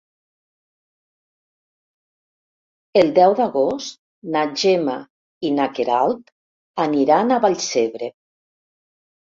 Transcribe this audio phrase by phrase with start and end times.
[3.03, 4.01] El deu d'agost
[4.37, 4.99] na Gemma
[5.51, 6.37] i na Queralt
[6.89, 8.15] aniran a Vallcebre.